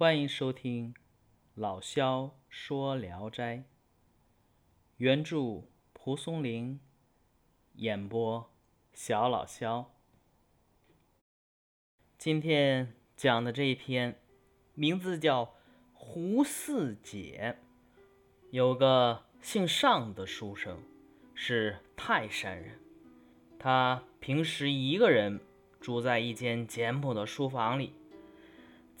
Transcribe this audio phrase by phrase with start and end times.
[0.00, 0.94] 欢迎收听
[1.54, 3.56] 老萧说《聊斋》，
[4.96, 6.80] 原著蒲松龄，
[7.74, 8.50] 演播
[8.94, 9.92] 小老萧。
[12.16, 14.18] 今天讲的这一篇
[14.72, 15.44] 名字叫
[15.92, 17.58] 《胡四姐》，
[18.52, 20.82] 有个姓尚的书生，
[21.34, 22.80] 是泰山人。
[23.58, 25.38] 他平时一个人
[25.78, 27.92] 住在一间简朴的书房里。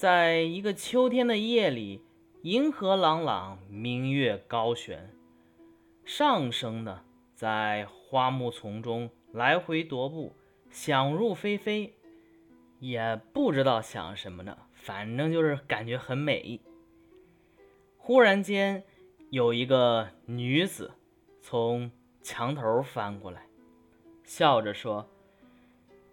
[0.00, 2.00] 在一个秋天的夜里，
[2.40, 5.14] 银河朗朗，明月高悬。
[6.06, 7.02] 上升呢，
[7.34, 10.34] 在花木丛中来回踱步，
[10.70, 11.92] 想入非非，
[12.78, 16.58] 也不知道想什么呢，反正就是感觉很美。
[17.98, 18.82] 忽然间，
[19.28, 20.92] 有一个女子
[21.42, 23.46] 从墙头翻过来，
[24.24, 25.06] 笑着说：“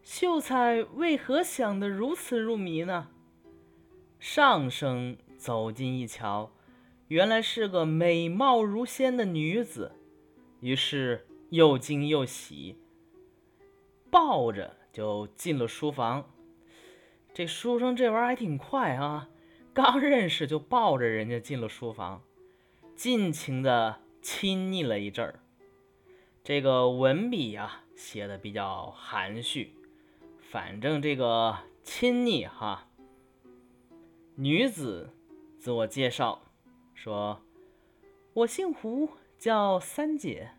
[0.03, 3.07] 秀才为何想得如此入迷呢？”
[4.19, 6.51] 上生走近一瞧，
[7.07, 9.91] 原来是个美貌如仙的女子，
[10.59, 12.75] 于是又惊又喜，
[14.09, 16.29] 抱着就进了书房。
[17.33, 19.29] 这书生这玩意儿还挺快啊，
[19.71, 22.23] 刚认识就抱着人家进了书房，
[22.95, 25.39] 尽情的亲昵了一阵儿。
[26.43, 29.75] 这个文笔呀写的比较含蓄，
[30.49, 32.86] 反正这个亲昵哈。
[34.39, 35.09] 女子
[35.57, 36.43] 自我介绍
[36.93, 37.41] 说
[38.35, 40.51] ：“我姓胡，叫三姐。”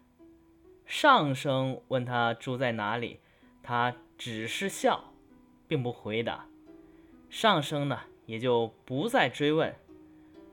[0.84, 3.20] 上生问她住在哪里，
[3.62, 5.12] 她只是笑，
[5.68, 6.48] 并不回答。
[7.30, 9.72] 上生呢也就不再追问，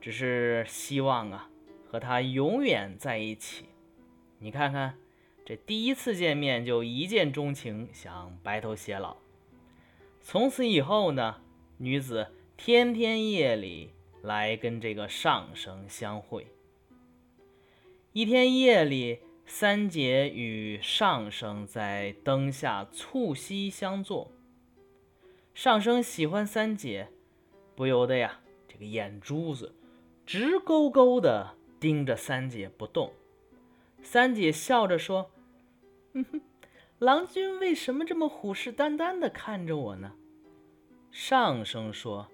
[0.00, 1.50] 只是希望啊
[1.90, 3.64] 和她永远在一起。
[4.38, 4.96] 你看看，
[5.44, 9.16] 这第一次见面就一见钟情，想白头偕老。
[10.20, 11.42] 从此以后呢，
[11.78, 12.28] 女子。
[12.56, 13.90] 天天夜里
[14.22, 16.46] 来跟这个上生相会。
[18.12, 24.32] 一天夜里，三姐与上生在灯下促膝相坐。
[25.54, 27.08] 上生喜欢三姐，
[27.76, 29.74] 不由得呀，这个眼珠子
[30.24, 33.12] 直勾勾的盯着三姐不动。
[34.02, 35.30] 三姐笑着说
[36.14, 36.40] ：“哼哼，
[36.98, 40.14] 郎君为什么这么虎视眈眈的看着我呢？”
[41.12, 42.28] 上生说。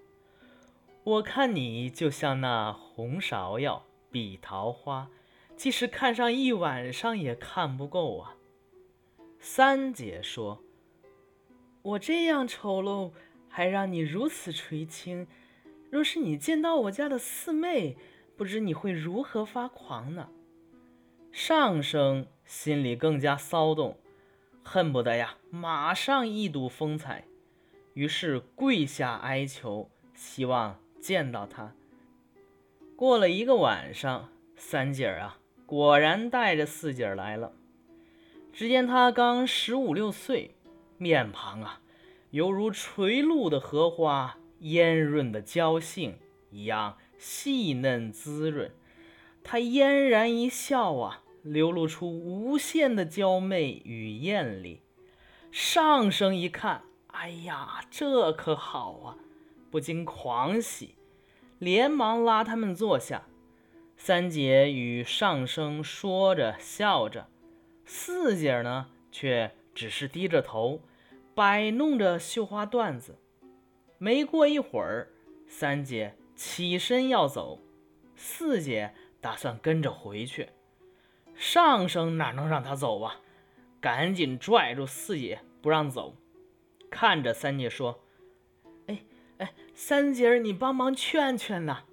[1.05, 5.09] 我看你就像那红芍药、碧桃花，
[5.57, 8.37] 即使看上一晚上也看不够啊。
[9.37, 10.63] 三姐说
[11.83, 13.11] ：“我这样丑陋，
[13.49, 15.27] 还让你如此垂青，
[15.89, 17.97] 若是你见到我家的四妹，
[18.37, 20.29] 不知你会如何发狂呢？”
[21.33, 23.97] 上生心里更加骚动，
[24.63, 27.25] 恨不得呀马上一睹风采，
[27.93, 30.79] 于是跪下哀求，希望。
[31.03, 31.73] 见到他，
[32.95, 37.51] 过了一个晚上，三姐儿啊，果然带着四姐儿来了。
[38.53, 40.55] 只见她刚十五六岁，
[40.97, 41.81] 面庞啊，
[42.31, 46.17] 犹如垂露的荷花，烟润的娇杏
[46.51, 48.71] 一样细嫩滋润。
[49.43, 54.79] 她嫣然一笑啊，流露出无限的娇媚与艳丽。
[55.51, 59.17] 上生一看，哎呀，这可好啊！
[59.73, 60.93] 不禁狂喜，
[61.57, 63.23] 连忙拉他们坐下。
[63.97, 67.27] 三姐与上生说着笑着，
[67.83, 70.79] 四姐呢却只是低着头
[71.33, 73.17] 摆弄着绣花缎子。
[73.97, 75.07] 没过一会儿，
[75.47, 77.59] 三姐起身要走，
[78.15, 80.49] 四姐打算跟着回去。
[81.33, 83.15] 上生哪能让她走啊？
[83.81, 86.15] 赶紧拽住四姐不让走，
[86.91, 88.02] 看着三姐说。
[89.85, 91.83] 三姐儿，你帮忙劝劝呐。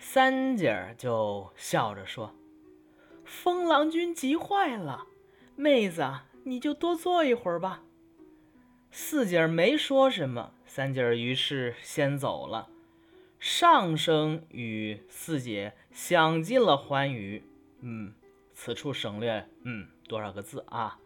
[0.00, 2.34] 三姐儿就笑着说
[3.24, 5.06] ：“风郎君急坏了，
[5.54, 6.04] 妹子，
[6.42, 7.84] 你就多坐一会儿吧。”
[8.90, 12.68] 四姐儿没说什么，三姐儿于是先走了。
[13.38, 17.44] 上生与四姐享尽了欢愉。
[17.82, 18.12] 嗯，
[18.52, 20.98] 此处省略嗯多少个字啊？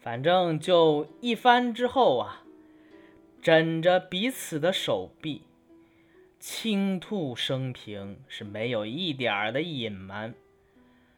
[0.00, 2.43] 反正就一番之后啊。
[3.44, 5.42] 枕着彼此的手臂，
[6.40, 10.34] 倾吐生平，是没有一点儿的隐瞒。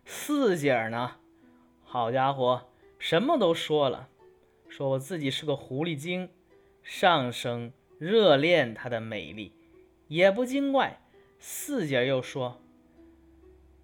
[0.04, 1.18] 四姐呢，
[1.84, 2.68] 好家伙，
[2.98, 4.08] 什么都说了，
[4.68, 6.28] 说我自己是个狐狸精，
[6.82, 9.52] 上升热恋她的美丽，
[10.08, 11.00] 也不精怪。
[11.38, 12.60] 四姐又说，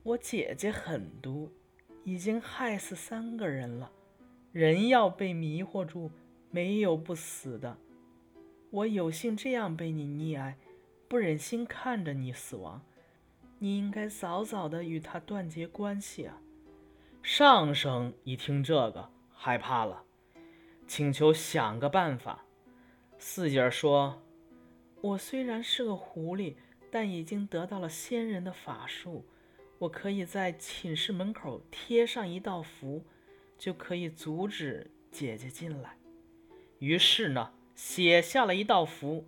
[0.02, 1.48] 我姐姐狠毒，
[2.02, 3.92] 已经害死三个人了，
[4.50, 6.10] 人要被迷惑住，
[6.50, 7.78] 没有不死的。
[8.72, 10.56] 我有幸这样被你溺爱，
[11.06, 12.80] 不忍心看着你死亡，
[13.58, 16.40] 你应该早早的与他断绝关系啊。
[17.22, 20.02] 上生一听这个，害怕了，
[20.86, 22.46] 请求想个办法。
[23.18, 24.22] 四姐说
[25.02, 26.54] ：“我虽然是个狐狸，
[26.90, 29.26] 但已经得到了仙人的法术，
[29.78, 33.04] 我可以在寝室门口贴上一道符，
[33.58, 35.98] 就可以阻止姐姐进来。”
[36.80, 39.24] 于是呢，写下了一道符。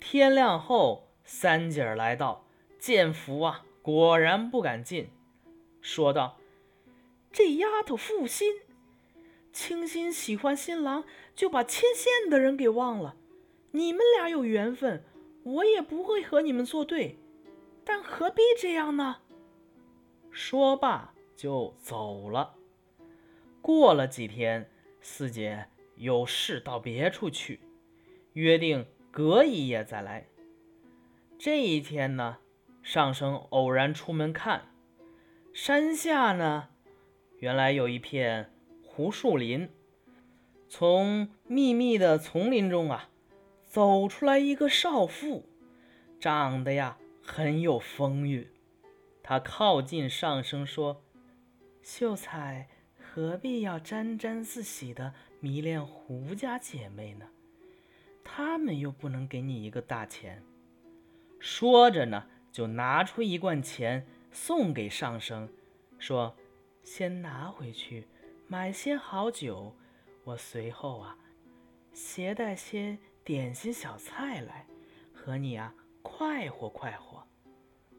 [0.00, 2.44] 天亮后，三姐儿来到，
[2.78, 5.10] 见符啊，果然不敢进，
[5.80, 6.38] 说道
[7.32, 8.60] ：“这丫头负心，
[9.52, 11.04] 倾心喜欢新郎，
[11.36, 13.16] 就把牵线的人给忘了。
[13.70, 15.04] 你们俩有缘分，
[15.44, 17.18] 我也不会和你们作对，
[17.84, 19.18] 但何必这样呢？”
[20.32, 22.54] 说罢就走了。
[23.60, 24.70] 过了几天，
[25.00, 25.68] 四姐。
[25.96, 27.60] 有事到别处去，
[28.34, 30.26] 约定隔一夜再来。
[31.38, 32.38] 这一天呢，
[32.82, 34.66] 上生偶然出门看，
[35.52, 36.68] 山下呢，
[37.38, 38.50] 原来有一片
[38.84, 39.68] 胡树林。
[40.68, 43.10] 从密密的丛林中啊，
[43.66, 45.46] 走出来一个少妇，
[46.18, 48.48] 长得呀很有风韵。
[49.22, 51.02] 她靠近上生说
[51.82, 52.68] ：“秀才
[52.98, 57.26] 何必要沾沾自喜的？”迷恋胡家姐妹呢，
[58.24, 60.42] 他们又不能给你一个大钱。
[61.38, 65.48] 说着呢，就拿出一罐钱送给上生，
[65.98, 66.36] 说
[66.82, 68.06] ：“先拿回去，
[68.46, 69.76] 买些好酒。
[70.24, 71.16] 我随后啊，
[71.92, 74.66] 携带些点心小菜来，
[75.12, 77.26] 和你啊快活快活。”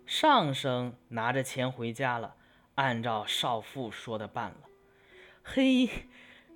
[0.06, 2.36] 上生拿着钱回家了，
[2.76, 4.70] 按照少妇说的办了。
[5.44, 5.90] 嘿。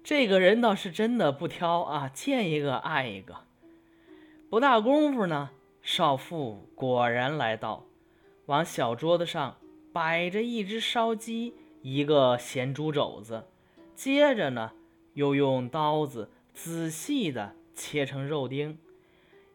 [0.03, 3.43] 这个人倒是真的不挑啊，见一个爱一个。
[4.49, 5.49] 不大功夫呢，
[5.81, 7.83] 少妇果然来到，
[8.45, 9.57] 往小桌子上
[9.91, 13.45] 摆着一只烧鸡，一个咸猪肘子，
[13.93, 14.71] 接着呢，
[15.15, 18.79] 又用刀子仔细的切成肉丁，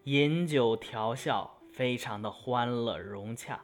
[0.04, 3.62] 饮酒调笑，非常的欢乐融洽。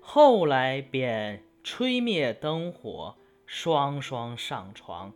[0.00, 5.12] 后来便吹灭灯火，双双上床。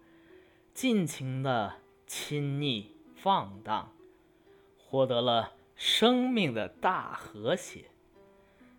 [0.74, 1.76] 尽情的
[2.06, 3.93] 亲昵放荡，
[4.94, 7.86] 获得了生命的大和谐。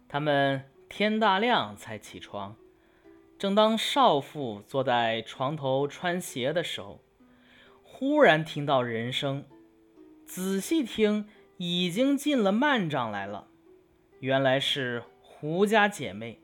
[0.08, 2.56] 他们天大亮才起床，
[3.38, 7.02] 正当少妇坐在床头穿鞋的时候，
[7.84, 9.44] 忽然听到人声，
[10.26, 11.28] 仔细听，
[11.58, 13.48] 已经进了幔帐来了。
[14.22, 16.40] 原来是胡家姐妹。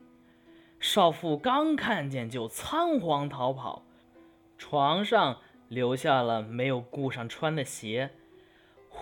[0.78, 3.86] 少妇刚看见，就仓皇逃跑。
[4.58, 8.10] 床上留下了没有顾上穿的鞋，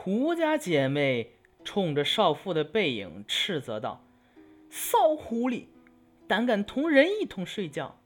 [0.03, 1.33] 胡家姐妹
[1.63, 4.03] 冲着少妇的背影斥责道
[4.71, 5.67] ：“骚狐狸，
[6.27, 8.01] 胆敢同人一同睡觉！”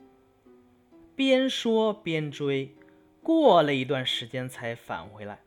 [1.14, 2.74] 边说边追，
[3.22, 5.38] 过了一段时间才返回来。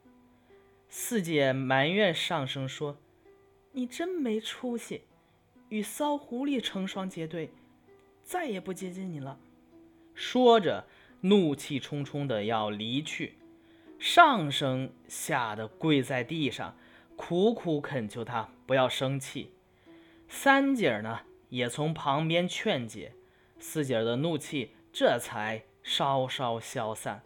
[0.88, 2.98] 四姐埋怨上声说
[3.74, 5.02] ：“你真没出息，
[5.68, 7.50] 与骚狐狸成双结对，
[8.24, 9.38] 再也不接近你了。”
[10.16, 10.86] 说着。
[11.22, 13.34] 怒气冲冲的要离去，
[14.00, 16.76] 上生吓得跪在地上，
[17.16, 19.54] 苦苦恳求他不要生气。
[20.28, 23.14] 三姐儿呢也从旁边劝解，
[23.60, 27.24] 四姐儿的怒气这才稍稍消散。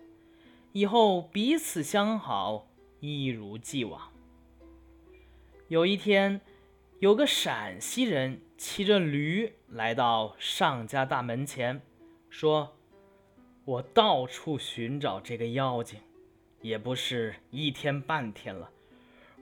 [0.71, 2.67] 以后彼此相好，
[2.99, 4.11] 一如既往。
[5.67, 6.41] 有一天，
[6.99, 11.81] 有个陕西人骑着驴来到上家大门前，
[12.29, 12.75] 说。
[13.63, 15.99] 我到处寻找这个妖精，
[16.61, 18.69] 也不是一天半天了。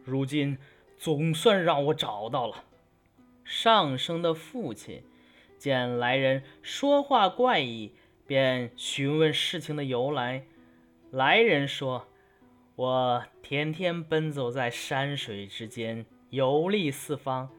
[0.03, 0.57] 如今
[0.97, 2.63] 总算让我找到了。
[3.43, 5.01] 上生的父亲
[5.57, 7.93] 见来人说话怪异，
[8.27, 10.45] 便询问事情的由来。
[11.11, 12.07] 来人说
[12.77, 17.49] ：“我天天奔走在山水之间，游历四方，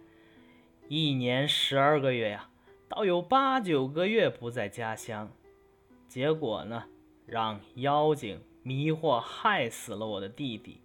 [0.89, 2.49] 一年十二个月呀，
[2.89, 5.31] 倒有八九个月不在家乡。”
[6.07, 6.85] 结果呢，
[7.27, 10.81] 让妖精迷惑害死了我的弟弟。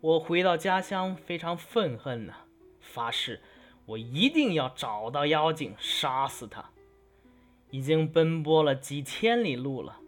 [0.00, 2.34] 我回到家乡，非常愤恨呐，
[2.80, 3.40] 发誓
[3.86, 6.70] 我一定要找到妖精，杀死他。
[7.70, 10.00] 已经奔波了几千里路了，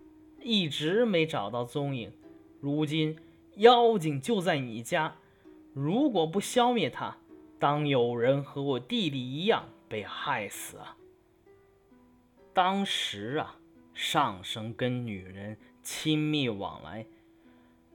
[0.43, 2.13] 一直没找到踪影。
[2.61, 3.19] 如今
[3.57, 5.17] 妖精就在你家，
[5.73, 7.17] 如果不消灭他，
[7.59, 10.97] 当有人和我弟弟一样被害死啊！
[12.53, 13.57] 当时啊。
[13.97, 17.07] 上生跟女人亲密往来，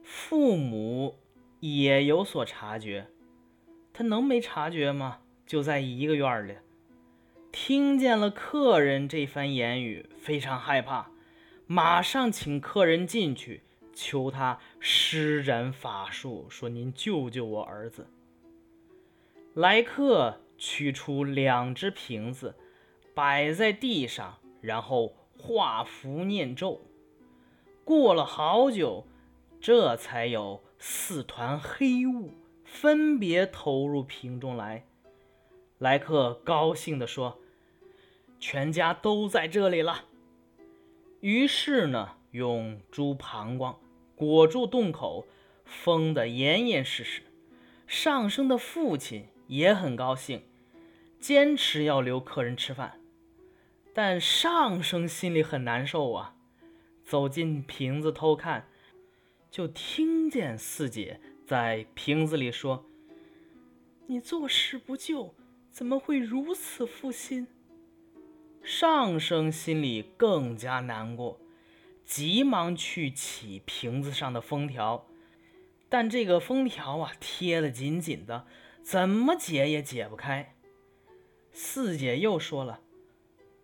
[0.02, 1.16] 父母
[1.58, 3.08] 也有所察觉。
[3.92, 5.18] 他能没察觉吗？
[5.44, 6.54] 就在一个院里，
[7.50, 11.10] 听见了客人这番言语，非常害怕，
[11.66, 18.06] 马上请客人进去，求他施展法术，说：“您救救我儿子。”
[19.54, 22.54] 来客取出两只瓶子，
[23.12, 26.80] 摆在地上，然后画符念咒。
[27.90, 29.04] 过了好久，
[29.60, 32.34] 这才有四团黑雾。
[32.64, 34.86] 分别投入瓶中来。
[35.78, 37.40] 来客高兴地说
[38.38, 40.04] ：“全家都在这里了。”
[41.18, 43.76] 于是呢，用猪膀胱
[44.14, 45.26] 裹住洞口，
[45.64, 47.22] 封得严严实实。
[47.88, 50.44] 上升的父亲也很高兴，
[51.18, 53.00] 坚持要留客人吃饭。
[53.92, 56.36] 但上升心里很难受啊。
[57.10, 58.68] 走进瓶子偷看，
[59.50, 62.86] 就听见四姐在瓶子里说
[64.06, 65.34] ：“你坐视不救，
[65.72, 67.48] 怎么会如此负心？”
[68.62, 71.40] 上生心里更加难过，
[72.04, 75.08] 急忙去起瓶子上的封条，
[75.88, 78.46] 但这个封条啊贴得紧紧的，
[78.84, 80.54] 怎么解也解不开。
[81.50, 82.80] 四姐又说了：“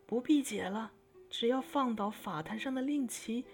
[0.05, 0.95] 不必解了。”
[1.39, 3.45] 只要放倒法坛上的令旗，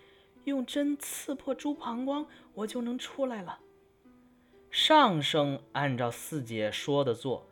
[0.44, 3.58] 用针刺破猪膀胱，我就能出来了。
[4.70, 7.48] 上生按照四姐说的做，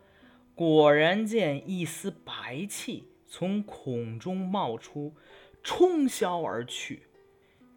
[0.54, 5.16] 果然见一丝白气从孔中冒出，
[5.64, 7.08] 冲霄而去。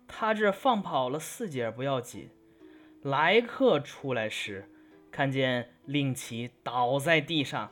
[0.07, 2.29] 他这放跑了四姐不要紧，
[3.01, 4.69] 来客出来时，
[5.09, 7.71] 看见令旗倒在地上，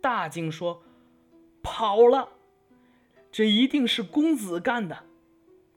[0.00, 0.82] 大惊说
[1.62, 2.30] ：“跑了！”
[3.32, 5.04] 这一定是公子干的。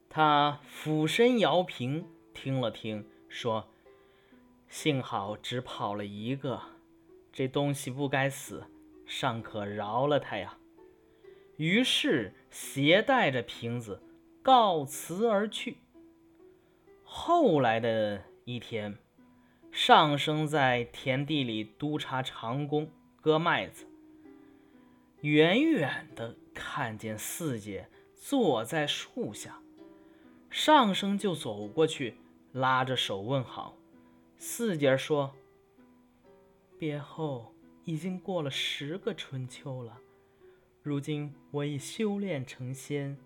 [0.10, 3.70] 他俯身摇瓶，听了听，说
[4.68, 6.62] ：“幸好只跑了一个，
[7.32, 8.66] 这东西不该死，
[9.06, 10.58] 尚可饶了他呀。”
[11.56, 14.02] 于是携带着瓶子
[14.44, 15.78] 告辞而去。
[17.04, 18.98] 后来的一天，
[19.72, 23.86] 上生在田地里督察长工割麦子，
[25.22, 26.36] 远远的。
[26.76, 29.62] 看见四姐坐在树下，
[30.50, 32.18] 上生就走过去，
[32.52, 33.78] 拉着手问好。
[34.38, 35.34] 四姐说
[36.78, 37.56] ：“别后
[37.86, 39.98] 已经过了十个春秋了，
[40.84, 43.18] 如今我已修炼成仙，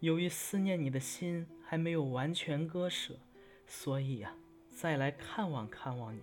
[0.00, 3.14] 由于思念你的心还没有完全割舍，
[3.66, 4.34] 所以呀，
[4.68, 6.20] 再来看望看望你。”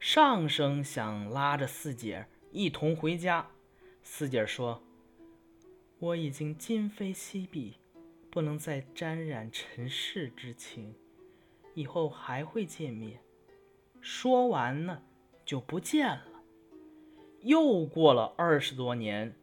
[0.00, 3.48] 上生想拉着四姐一同回家，
[4.02, 4.82] 四姐说。
[6.00, 7.74] 我已经今非昔比，
[8.30, 10.94] 不能再沾染尘世之情，
[11.74, 13.18] 以后还会见面。
[14.00, 15.02] 说完呢，
[15.44, 16.22] 就不见了。
[17.42, 19.34] 又过了二十多年，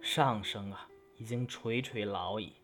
[0.00, 0.88] 上生啊，
[1.18, 2.54] 已经垂垂老矣，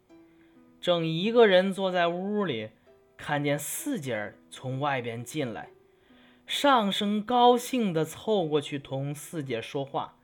[0.81, 2.71] 正一个人坐在屋里，
[3.19, 5.69] 看见四姐儿从外边进来，
[6.47, 10.17] 上生高兴地凑过去同四姐说话。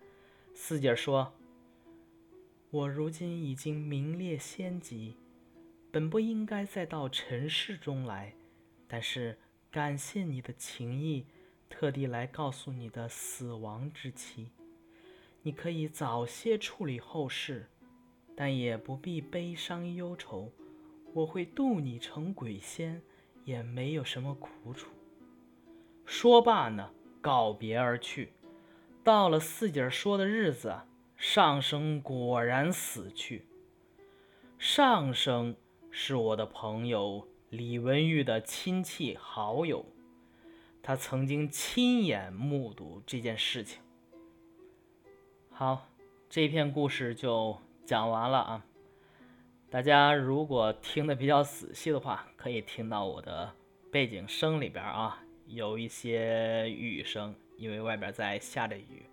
[0.54, 1.34] 四姐说。
[2.72, 5.14] 我如今已经名列仙籍，
[5.90, 8.32] 本不应该再到尘世中来，
[8.88, 9.38] 但是
[9.70, 11.26] 感谢你的情谊，
[11.68, 14.52] 特地来告诉你的死亡之期。
[15.42, 17.68] 你可以早些处理后事，
[18.34, 20.50] 但也不必悲伤忧愁。
[21.12, 23.02] 我会渡你成鬼仙，
[23.44, 24.90] 也没有什么苦楚。
[26.06, 28.32] 说罢呢，告别而去。
[29.04, 30.74] 到了四姐说的日子。
[31.22, 33.46] 上生果然死去。
[34.58, 35.54] 上生
[35.92, 39.86] 是我的朋友李文玉的亲戚好友，
[40.82, 43.80] 他曾经亲眼目睹这件事情。
[45.52, 45.88] 好，
[46.28, 48.66] 这篇故事就讲完了啊。
[49.70, 53.54] 大家如果听得比较仔细的话，可以听到我的
[53.92, 59.06] 背景声里边啊有一些雨声，因为外边在下着雨，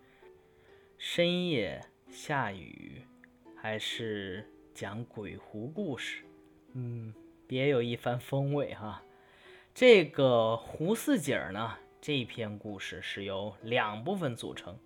[0.97, 1.79] 深夜。
[2.09, 3.03] 下雨，
[3.55, 6.23] 还是讲鬼狐故事，
[6.73, 7.13] 嗯，
[7.47, 9.03] 别有一番风味哈。
[9.75, 14.77] 这个胡四姐呢，这篇故事是由两部分组成。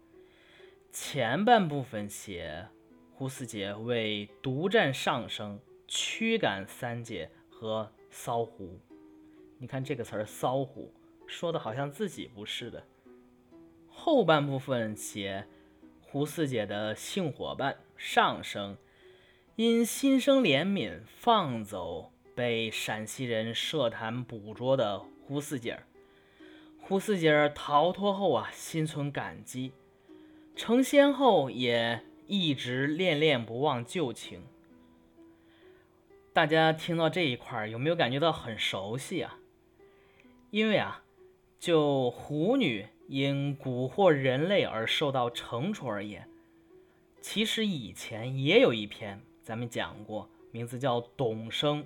[0.92, 2.68] 前半部分写
[3.14, 8.78] 胡四姐为独占上升，驱赶三姐和骚狐。
[9.58, 10.94] 你看这个词儿“骚狐”，
[11.26, 12.84] 说的好像自己不是的。
[13.88, 15.48] 后半部分写。
[16.14, 18.78] 胡四姐的性伙伴上生，
[19.56, 25.80] 因心生怜悯，放走被陕西人设坛捕捉的胡四姐。
[26.80, 29.72] 胡四姐逃脱后啊，心存感激，
[30.56, 34.44] 成仙后也一直恋恋不忘旧情。
[36.32, 39.40] 大家听到这一块有没有感觉到很熟悉啊？
[40.52, 41.04] 因为啊，
[41.58, 46.28] 就狐女因蛊惑人类而受到惩处而言，
[47.22, 51.84] 其实以前也有一篇咱们讲过，名字叫《董生》。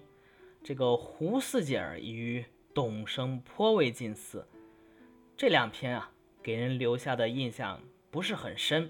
[0.63, 4.47] 这个胡四姐儿与董生颇为近似，
[5.35, 8.89] 这两篇啊，给人留下的印象不是很深。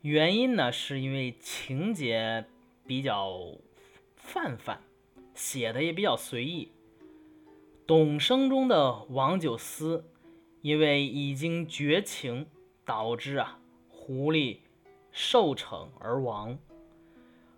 [0.00, 2.46] 原因呢，是因为情节
[2.86, 3.38] 比较
[4.16, 4.80] 泛泛，
[5.34, 6.72] 写的也比较随意。
[7.86, 10.06] 董生中的王九思，
[10.60, 12.46] 因为已经绝情，
[12.84, 14.58] 导致啊狐狸
[15.12, 16.58] 受惩而亡。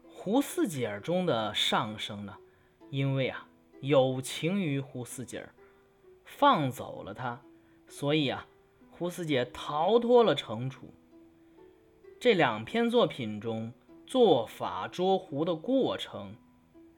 [0.09, 2.37] 胡四姐儿中的上生呢？
[2.91, 3.49] 因为啊，
[3.81, 5.55] 有情于胡四姐儿，
[6.25, 7.41] 放走了她，
[7.89, 8.47] 所以啊，
[8.91, 10.93] 胡四姐逃脱了惩处。
[12.19, 13.73] 这两篇作品中，
[14.07, 16.37] 做法捉狐的过程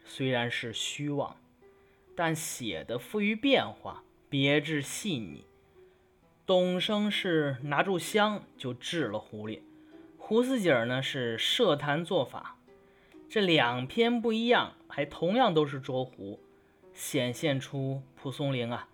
[0.05, 1.37] 虽然是虚妄，
[2.17, 5.45] 但写的富于变化，别致细腻。
[6.45, 9.61] 董生是拿住香就治了狐狸，
[10.19, 12.57] 胡四姐呢是设坛做法。
[13.29, 16.41] 这两篇不一样，还同样都是捉狐，
[16.93, 18.89] 显现出蒲松龄啊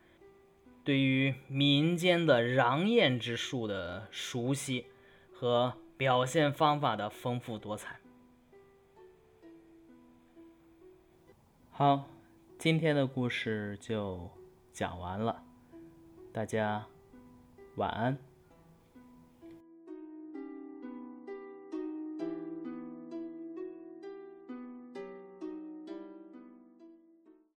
[0.85, 4.87] 对于民间的禳验之术的熟悉
[5.33, 7.99] 和表现方法的丰富多彩。
[11.71, 12.09] 好，
[12.59, 14.31] 今天的故事就
[14.73, 15.43] 讲完了，
[16.33, 16.87] 大家
[17.79, 18.28] 晚安。